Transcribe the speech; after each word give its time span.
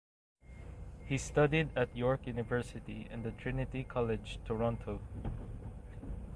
He 1.05 1.19
studied 1.19 1.69
at 1.77 1.95
York 1.95 2.25
University 2.25 3.07
and 3.11 3.23
the 3.23 3.29
Trinity 3.29 3.83
College, 3.83 4.39
Toronto. 4.45 4.99